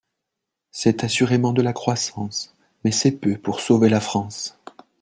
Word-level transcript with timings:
C’est 0.71 1.03
assurément 1.03 1.53
de 1.53 1.61
la 1.61 1.73
croissance, 1.73 2.55
mais 2.83 2.89
c’est 2.89 3.11
peu 3.19 3.37
pour 3.37 3.59
sauver 3.59 3.87
la 3.87 3.99
France. 4.01 4.57